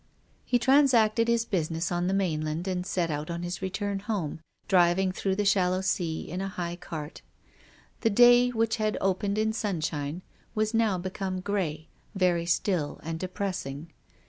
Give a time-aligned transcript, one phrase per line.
[0.43, 5.11] He transacted his business on the mainland and set out on his return home, driving
[5.11, 7.21] through the shallow sea in a high cart.
[7.99, 10.23] The day, which had opened in sunshine,
[10.55, 13.91] was now become grey, very still and depressing.